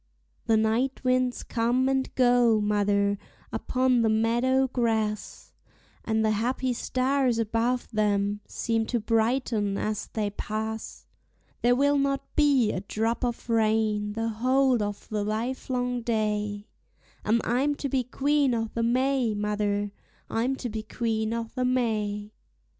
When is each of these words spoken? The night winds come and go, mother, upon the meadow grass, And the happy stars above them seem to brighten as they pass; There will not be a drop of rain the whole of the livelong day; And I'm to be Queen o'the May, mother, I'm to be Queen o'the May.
The 0.47 0.57
night 0.57 1.03
winds 1.03 1.43
come 1.43 1.87
and 1.87 2.09
go, 2.15 2.59
mother, 2.59 3.19
upon 3.53 4.01
the 4.01 4.09
meadow 4.09 4.67
grass, 4.67 5.53
And 6.03 6.25
the 6.25 6.31
happy 6.31 6.73
stars 6.73 7.37
above 7.37 7.87
them 7.91 8.39
seem 8.47 8.87
to 8.87 8.99
brighten 8.99 9.77
as 9.77 10.07
they 10.07 10.31
pass; 10.31 11.05
There 11.61 11.75
will 11.75 11.99
not 11.99 12.35
be 12.35 12.71
a 12.71 12.81
drop 12.81 13.23
of 13.23 13.47
rain 13.47 14.13
the 14.13 14.29
whole 14.29 14.81
of 14.81 15.07
the 15.09 15.23
livelong 15.23 16.01
day; 16.01 16.65
And 17.23 17.39
I'm 17.43 17.75
to 17.75 17.87
be 17.87 18.03
Queen 18.03 18.55
o'the 18.55 18.81
May, 18.81 19.35
mother, 19.35 19.91
I'm 20.31 20.55
to 20.55 20.69
be 20.69 20.81
Queen 20.81 21.31
o'the 21.31 21.63
May. 21.63 22.31